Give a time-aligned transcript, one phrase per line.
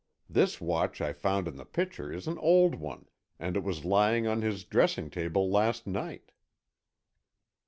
[0.27, 3.05] This watch I found in the pitcher is an old one,
[3.37, 6.31] and it was lying on his dressing table last night."